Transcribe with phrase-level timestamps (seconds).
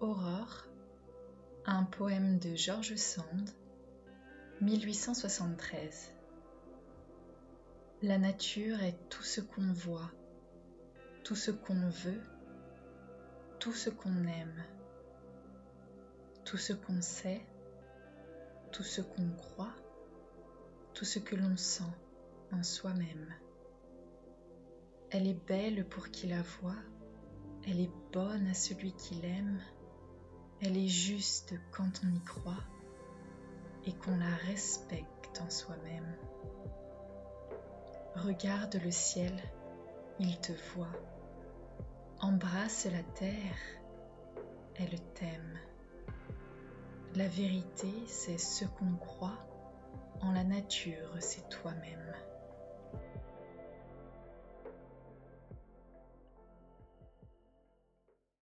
[0.00, 0.64] Aurore,
[1.66, 3.50] un poème de George Sand,
[4.62, 6.14] 1873.
[8.00, 10.10] La nature est tout ce qu'on voit,
[11.22, 12.22] tout ce qu'on veut,
[13.58, 14.64] tout ce qu'on aime,
[16.46, 17.44] tout ce qu'on sait,
[18.72, 19.74] tout ce qu'on croit,
[20.94, 21.92] tout ce que l'on sent
[22.52, 23.34] en soi-même.
[25.10, 26.82] Elle est belle pour qui la voit,
[27.70, 29.60] elle est bonne à celui qui l'aime,
[30.62, 32.64] elle est juste quand on y croit
[33.86, 36.16] et qu'on la respecte en soi-même.
[38.16, 39.32] Regarde le ciel,
[40.18, 40.92] il te voit.
[42.20, 43.58] Embrasse la terre,
[44.76, 45.58] elle t'aime.
[47.14, 49.38] La vérité, c'est ce qu'on croit.
[50.20, 52.14] En la nature, c'est toi-même.